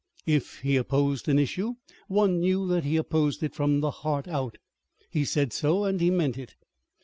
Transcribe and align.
If 0.25 0.61
he 0.61 0.77
opposed 0.77 1.27
an 1.29 1.37
issue, 1.37 1.75
one 2.07 2.39
knew 2.39 2.67
that 2.69 2.83
he 2.83 2.97
opposed 2.97 3.43
it 3.43 3.53
from 3.53 3.81
the 3.81 3.91
heart 3.91 4.27
out. 4.27 4.57
He 5.11 5.23
said 5.23 5.53
so 5.53 5.83
and 5.83 6.01
he 6.01 6.09
meant 6.09 6.39
it. 6.39 6.55